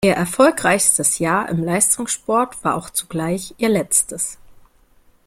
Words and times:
Ihr 0.03 0.15
erfolgreichstes 0.15 1.19
Jahr 1.19 1.47
im 1.47 1.63
Leistungssport 1.63 2.63
war 2.63 2.73
auch 2.75 2.89
zugleich 2.89 3.53
ihr 3.59 3.69
letztes. 3.69 4.39